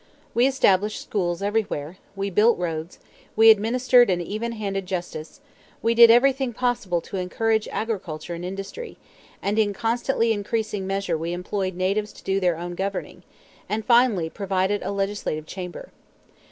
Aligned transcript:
We 0.33 0.47
established 0.47 0.99
schools 0.99 1.43
everywhere; 1.43 1.97
we 2.15 2.31
built 2.31 2.57
roads; 2.57 2.97
we 3.35 3.51
administered 3.51 4.09
an 4.09 4.19
even 4.19 4.53
handed 4.53 4.87
justice; 4.87 5.41
we 5.83 5.93
did 5.93 6.09
everything 6.09 6.53
possible 6.53 7.01
to 7.01 7.17
encourage 7.17 7.67
agriculture 7.67 8.33
and 8.33 8.43
industry; 8.43 8.97
and 9.43 9.59
in 9.59 9.73
constantly 9.75 10.33
increasing 10.33 10.87
measure 10.87 11.19
we 11.19 11.33
employed 11.33 11.75
natives 11.75 12.13
to 12.13 12.23
do 12.23 12.39
their 12.39 12.57
own 12.57 12.73
governing, 12.73 13.21
and 13.69 13.85
finally 13.85 14.27
provided 14.27 14.81
a 14.81 14.89
legislative 14.91 15.45
chamber. 15.45 15.89